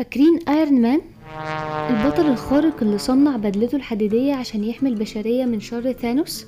فاكرين 0.00 0.38
Iron 0.48 0.80
Man 0.80 1.00
البطل 1.90 2.26
الخارق 2.26 2.82
اللي 2.82 2.98
صنع 2.98 3.36
بدلته 3.36 3.76
الحديدية 3.76 4.34
عشان 4.34 4.64
يحمي 4.64 4.88
البشرية 4.88 5.44
من 5.44 5.60
شر 5.60 5.92
ثانوس؟ 5.92 6.46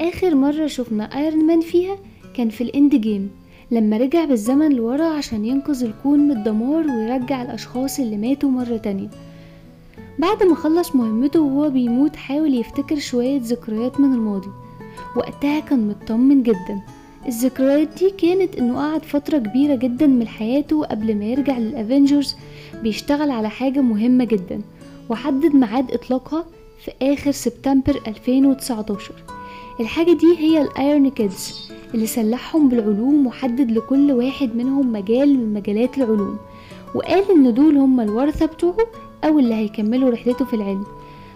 آخر 0.00 0.34
مرة 0.34 0.66
شفنا 0.66 1.18
Iron 1.18 1.46
Man 1.46 1.60
فيها 1.60 1.96
كان 2.36 2.48
في 2.48 2.60
ال 2.64 2.94
Endgame 2.94 3.30
لما 3.70 3.96
رجع 3.96 4.24
بالزمن 4.24 4.72
لورا 4.72 5.04
عشان 5.04 5.44
ينقذ 5.44 5.84
الكون 5.84 6.18
من 6.18 6.30
الدمار 6.30 6.86
ويرجع 6.86 7.42
الأشخاص 7.42 7.98
اللي 8.00 8.16
ماتوا 8.16 8.50
مرة 8.50 8.76
تانية. 8.76 9.08
بعد 10.18 10.42
ما 10.42 10.54
خلص 10.54 10.96
مهمته 10.96 11.40
وهو 11.40 11.70
بيموت 11.70 12.16
حاول 12.16 12.54
يفتكر 12.54 12.98
شوية 12.98 13.40
ذكريات 13.42 14.00
من 14.00 14.14
الماضي 14.14 14.50
وقتها 15.16 15.60
كان 15.60 15.88
مطمن 15.88 16.42
جدا. 16.42 16.82
الذكريات 17.26 17.88
دي 17.98 18.10
كانت 18.10 18.56
إنه 18.56 18.76
قعد 18.78 19.04
فترة 19.04 19.38
كبيرة 19.38 19.74
جدا 19.74 20.06
من 20.06 20.28
حياته 20.28 20.84
قبل 20.84 21.16
ما 21.16 21.24
يرجع 21.24 21.58
لل 21.58 21.74
Avengers 21.74 22.36
بيشتغل 22.82 23.30
على 23.30 23.50
حاجة 23.50 23.80
مهمة 23.80 24.24
جدا 24.24 24.60
وحدد 25.10 25.54
ميعاد 25.54 25.90
إطلاقها 25.92 26.44
في 26.84 26.90
آخر 27.12 27.30
سبتمبر 27.30 28.00
2019 28.06 29.12
الحاجة 29.80 30.12
دي 30.12 30.36
هي 30.38 30.62
الايرون 30.62 31.10
كيدز 31.10 31.70
اللي 31.94 32.06
سلحهم 32.06 32.68
بالعلوم 32.68 33.26
وحدد 33.26 33.70
لكل 33.70 34.12
واحد 34.12 34.56
منهم 34.56 34.92
مجال 34.92 35.38
من 35.38 35.54
مجالات 35.54 35.98
العلوم 35.98 36.36
وقال 36.94 37.30
إن 37.30 37.54
دول 37.54 37.76
هم 37.76 38.00
الورثة 38.00 38.46
بتوعه 38.46 38.76
أو 39.24 39.38
اللي 39.38 39.54
هيكملوا 39.54 40.10
رحلته 40.10 40.44
في 40.44 40.54
العلم. 40.54 40.84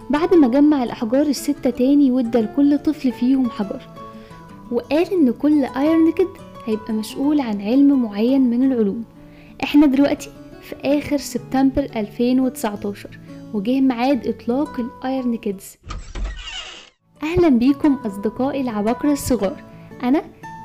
بعد 0.09 0.33
ما 0.33 0.47
جمع 0.47 0.83
الأحجار 0.83 1.21
الستة 1.27 1.69
تاني 1.69 2.11
وادى 2.11 2.37
لكل 2.39 2.77
طفل 2.77 3.11
فيهم 3.11 3.49
حجر. 3.49 3.81
وقال 4.71 5.13
إن 5.13 5.31
كل 5.31 5.65
ايرون 5.65 6.11
كيد 6.11 6.27
هيبقى 6.65 6.93
مسؤول 6.93 7.41
عن 7.41 7.61
علم 7.61 8.03
معين 8.03 8.41
من 8.49 8.71
العلوم. 8.71 9.03
إحنا 9.63 9.85
دلوقتي 9.85 10.29
في 10.61 10.75
آخر 10.83 11.17
سبتمبر 11.17 11.83
2019 11.95 13.09
وجه 13.53 13.81
ميعاد 13.81 14.27
إطلاق 14.27 14.79
ال 14.79 14.91
Iron 14.91 15.37
Kids 15.37 15.77
أهلا 17.23 17.49
بيكم 17.49 17.93
أصدقائي 17.93 18.61
العباقرة 18.61 19.11
الصغار. 19.11 19.63
أنا 20.03 20.21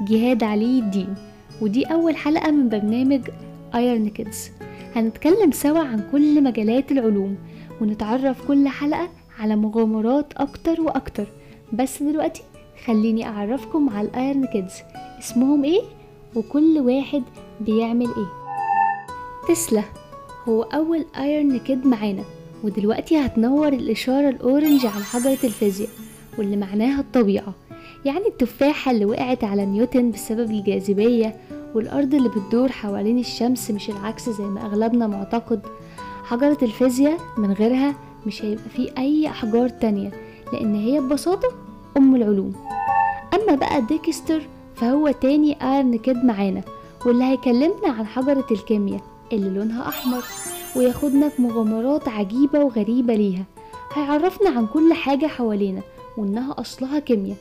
جهاد 0.08 0.42
علي 0.44 0.78
الدين 0.78 1.14
ودي 1.60 1.84
أول 1.84 2.16
حلقة 2.16 2.50
من 2.50 2.68
برنامج 2.68 3.20
Iron 3.74 4.08
Kids 4.08 4.50
هنتكلم 4.96 5.50
سوا 5.52 5.78
عن 5.80 6.08
كل 6.12 6.42
مجالات 6.42 6.92
العلوم 6.92 7.36
ونتعرف 7.80 8.46
كل 8.48 8.68
حلقة 8.68 9.08
على 9.38 9.56
مغامرات 9.56 10.32
أكتر 10.36 10.80
وأكتر. 10.80 11.26
بس 11.72 12.02
دلوقتي 12.02 12.42
خليني 12.86 13.26
أعرفكم 13.26 13.90
على 13.90 14.08
ال 14.08 14.16
Iron 14.16 14.46
Kids 14.46 14.72
اسمهم 15.18 15.64
إيه؟ 15.64 15.82
وكل 16.34 16.78
واحد 16.80 17.22
بيعمل 17.60 18.06
إيه. 18.06 18.28
تسلا 19.48 19.82
هو 20.48 20.62
أول 20.62 21.04
Iron 21.18 21.58
Kid 21.58 21.86
معانا. 21.86 22.24
ودلوقتي 22.64 23.16
هتنور 23.18 23.68
الإشارة 23.68 24.28
ال 24.28 24.36
orange 24.36 24.86
على 24.86 25.04
حجرة 25.04 25.38
الفيزياء 25.44 25.88
واللي 26.38 26.56
معناها 26.56 27.00
الطبيعة. 27.00 27.54
يعني 28.04 28.26
التفاحة 28.26 28.90
اللي 28.90 29.04
وقعت 29.04 29.44
على 29.44 29.66
نيوتن 29.66 30.10
بسبب 30.10 30.50
الجاذبية 30.50 31.36
والأرض 31.74 32.14
اللي 32.14 32.28
بتدور 32.28 32.68
حوالين 32.72 33.18
الشمس 33.18 33.70
مش 33.70 33.90
العكس 33.90 34.30
زي 34.30 34.44
ما 34.44 34.66
أغلبنا 34.66 35.06
معتقد. 35.06 35.60
حجرة 36.24 36.58
الفيزياء 36.62 37.18
من 37.38 37.52
غيرها 37.52 37.94
مش 38.26 38.44
هيبقى 38.44 38.68
فيه 38.76 38.90
أي 38.98 39.28
أحجار 39.28 39.68
تانية 39.68 40.10
لأن 40.52 40.74
هي 40.74 41.00
ببساطة 41.00 41.48
أم 41.96 42.14
العلوم. 42.14 42.52
أما 43.34 43.54
بقى 43.54 43.82
ديكستر 43.82 44.42
فهو 44.76 45.10
تاني 45.10 45.56
Iron 45.62 45.98
Kid 45.98 46.24
معانا 46.24 46.62
واللي 47.06 47.24
هيكلمنا 47.24 47.88
عن 47.88 48.06
حجرة 48.06 48.46
الكيمياء 48.50 49.00
اللي 49.32 49.50
لونها 49.58 49.88
أحمر 49.88 50.22
وياخدنا 50.76 51.28
في 51.28 51.42
مغامرات 51.42 52.08
عجيبة 52.08 52.58
وغريبة 52.58 53.14
ليها. 53.14 53.44
هيعرفنا 53.94 54.50
عن 54.50 54.66
كل 54.66 54.92
حاجة 54.92 55.26
حوالينا 55.26 55.80
وإنها 56.16 56.54
أصلها 56.60 56.98
كيمياء. 56.98 57.36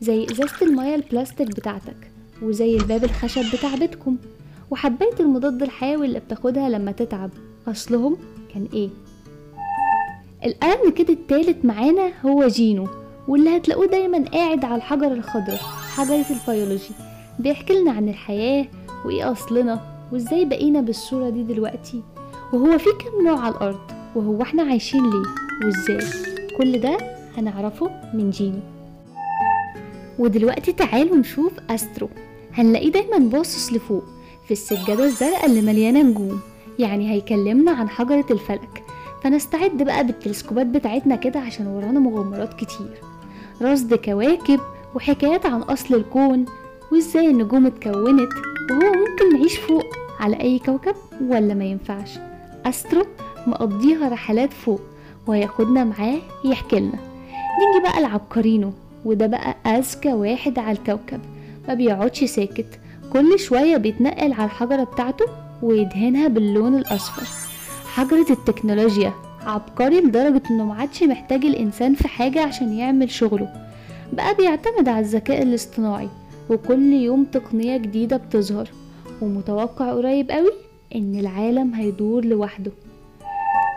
زي 0.00 0.24
إزازة 0.24 0.56
المياه 0.62 0.94
البلاستيك 0.94 1.48
بتاعتك 1.48 2.10
وزي 2.42 2.76
الباب 2.76 3.04
الخشب 3.04 3.56
بتاع 3.56 3.74
بيتكم. 3.74 4.16
وحباية 4.70 5.14
المضاد 5.20 5.62
الحيوي 5.62 6.06
اللي 6.06 6.20
بتاخدها 6.20 6.68
لما 6.68 6.92
تتعب 6.92 7.30
أصلهم 7.68 8.16
كان 8.54 8.68
إيه؟ 8.72 8.88
ال 10.44 10.53
Iron 10.53 10.90
Kid 10.90 11.12
التالت 11.12 11.64
معانا 11.64 12.10
هو 12.26 12.46
جينو. 12.46 12.86
واللي 13.28 13.56
هتلاقوه 13.56 13.86
دايما 13.86 14.24
قاعد 14.32 14.64
على 14.64 14.74
الحجرة 14.76 15.12
الخضراء 15.12 15.60
حجرة 15.96 16.24
البيولوجي. 16.30 16.90
بيحكي 17.38 17.72
لنا 17.80 17.92
عن 17.92 18.08
الحياة 18.08 18.66
وإيه 19.04 19.32
أصلنا 19.32 19.80
وإزاي 20.12 20.44
بقينا 20.44 20.80
بالصورة 20.80 21.30
دي 21.30 21.42
دلوقتي. 21.42 22.02
وهو 22.52 22.78
في 22.78 22.90
كم 22.90 23.26
نوع 23.26 23.40
على 23.40 23.54
الأرض 23.54 23.80
وهو 24.14 24.42
إحنا 24.42 24.62
عايشين 24.62 25.10
ليه 25.10 25.24
وإزاي. 25.64 26.10
كل 26.58 26.80
ده 26.80 26.98
هنعرفه 27.38 27.90
من 28.14 28.30
جينو 28.30 28.58
ودلوقتي 30.18 30.72
تعالوا 30.72 31.16
نشوف 31.16 31.52
أسترو. 31.70 32.08
هنلاقيه 32.54 32.92
دايما 32.92 33.18
باصص 33.18 33.72
لفوق 33.72 34.04
في 34.46 34.50
السجادة 34.50 35.04
الزرقاء 35.04 35.46
اللي 35.46 35.60
مليانة 35.62 36.02
نجوم. 36.02 36.40
يعني 36.78 37.10
هيكلمنا 37.10 37.70
عن 37.72 37.88
حجرة 37.88 38.26
الفلك. 38.30 38.82
فنستعد 39.24 39.82
بقى 39.82 40.06
بالتلسكوبات 40.06 40.66
بتاعتنا 40.66 41.16
كده 41.16 41.40
عشان 41.40 41.66
ورانا 41.66 42.00
مغامرات 42.00 42.54
كتير. 42.54 43.00
رصد 43.62 43.94
كواكب 43.94 44.60
وحكايات 44.94 45.46
عن 45.46 45.62
أصل 45.62 45.94
الكون 45.94 46.44
وإزاي 46.92 47.30
النجوم 47.30 47.66
اتكونت 47.66 48.28
وهو 48.70 48.92
ممكن 48.92 49.32
نعيش 49.38 49.56
فوق 49.56 49.84
على 50.20 50.40
أي 50.40 50.58
كوكب 50.58 50.94
ولا 51.28 51.54
ما 51.54 51.64
ينفعش. 51.64 52.18
أسترو 52.66 53.06
مقضيها 53.46 54.08
رحلات 54.08 54.52
فوق 54.52 54.80
وهياخدنا 55.26 55.84
معاه 55.84 56.18
يحكي 56.44 56.80
لنا. 56.80 56.98
نيجي 57.58 57.82
بقى 57.82 58.02
لعبقرينو 58.02 58.72
وده 59.04 59.26
بقى 59.26 59.56
أذكى 59.66 60.12
واحد 60.12 60.58
على 60.58 60.78
الكوكب. 60.78 61.20
ما 61.68 61.74
بيقعدش 61.74 62.24
ساكت 62.24 62.66
كل 63.12 63.38
شوية 63.38 63.76
بيتنقل 63.76 64.32
على 64.32 64.44
الحجرة 64.44 64.84
بتاعته 64.84 65.24
ويدهنها 65.62 66.28
باللون 66.28 66.74
الأصفر. 66.78 67.26
حجرة 67.94 68.26
التكنولوجيا 68.30 69.12
عبقري 69.46 70.00
لدرجة 70.00 70.42
إنه 70.50 70.64
معادش 70.64 71.02
محتاج 71.02 71.44
الإنسان 71.44 71.94
في 71.94 72.08
حاجة 72.08 72.42
عشان 72.42 72.72
يعمل 72.72 73.10
شغله. 73.10 73.52
بقى 74.12 74.34
بيعتمد 74.34 74.88
على 74.88 75.00
الذكاء 75.00 75.42
الاصطناعي 75.42 76.08
وكل 76.50 76.92
يوم 76.92 77.24
تقنية 77.24 77.76
جديدة 77.76 78.16
بتظهر 78.16 78.68
ومتوقع 79.20 79.92
قريب 79.92 80.30
قوي 80.30 80.52
إن 80.94 81.18
العالم 81.20 81.74
هيدور 81.74 82.24
لوحده. 82.24 82.72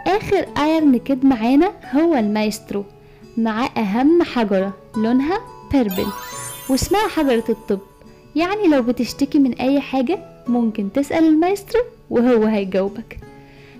آخر 0.07 0.45
Iron 0.57 0.97
Kid 0.97 1.25
معانا 1.25 1.71
هو 1.95 2.15
المايسترو 2.15 2.83
مع 3.37 3.69
أهم 3.77 4.23
حجرة 4.23 4.73
لونها 4.97 5.37
purple 5.71 6.07
واسمها 6.69 7.07
حجرة 7.07 7.43
الطب. 7.49 7.79
يعني 8.35 8.67
لو 8.67 8.81
بتشتكي 8.81 9.39
من 9.39 9.53
أي 9.53 9.79
حاجة 9.79 10.19
ممكن 10.47 10.91
تسأل 10.93 11.23
المايسترو 11.23 11.81
وهو 12.09 12.43
هيجاوبك. 12.43 13.19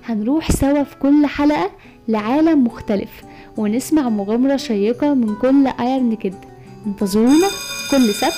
هنروح 0.06 0.52
سوا 0.52 0.84
في 0.84 0.96
كل 0.96 1.26
حلقة 1.26 1.72
لعالم 2.08 2.64
مختلف 2.64 3.10
ونسمع 3.58 4.10
مغامرة 4.10 4.56
شيقة 4.58 5.14
من 5.14 5.36
كل 5.36 5.68
Iron 5.68 6.16
Kid 6.16 6.36
انتظرونا 6.88 7.48
كل 7.92 8.14
سبت 8.14 8.34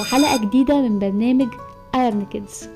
وحلقة 0.00 0.36
جديدة 0.46 0.80
من 0.88 0.98
برنامج 0.98 1.48
Iron 1.94 2.26
Kids 2.32 2.68